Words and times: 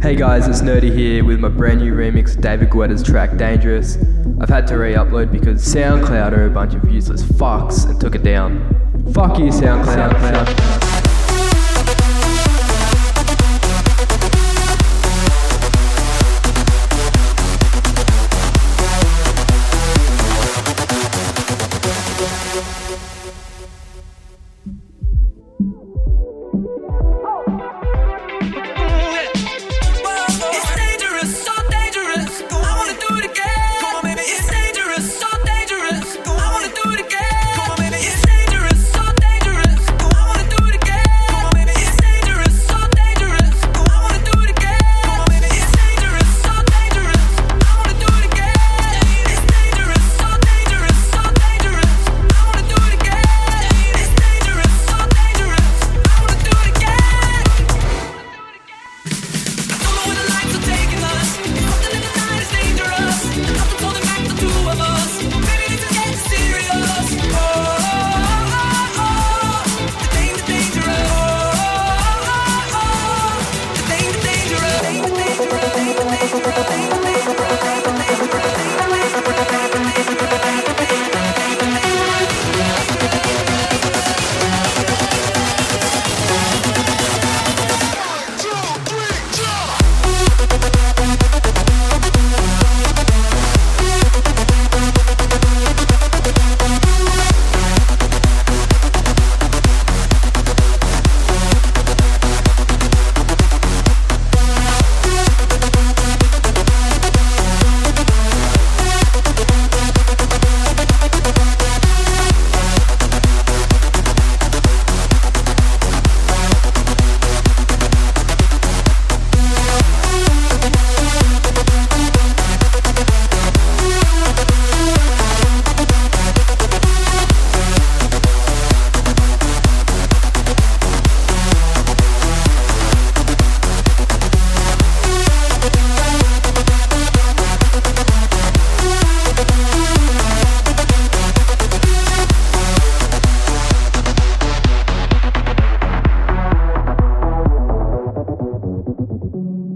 Hey 0.00 0.14
guys, 0.14 0.46
it's 0.46 0.62
Nerdy 0.62 0.94
here 0.94 1.24
with 1.24 1.40
my 1.40 1.48
brand 1.48 1.80
new 1.80 1.92
remix 1.92 2.36
of 2.36 2.40
David 2.40 2.70
Guetta's 2.70 3.02
track 3.02 3.36
Dangerous. 3.36 3.98
I've 4.40 4.48
had 4.48 4.64
to 4.68 4.78
re 4.78 4.94
upload 4.94 5.32
because 5.32 5.60
SoundCloud 5.74 6.30
are 6.30 6.46
a 6.46 6.50
bunch 6.50 6.74
of 6.74 6.88
useless 6.88 7.24
fucks 7.24 7.84
and 7.90 8.00
took 8.00 8.14
it 8.14 8.22
down. 8.22 8.60
Fuck 9.12 9.40
you, 9.40 9.46
SoundCloud. 9.46 10.12
SoundCloud. 10.12 10.87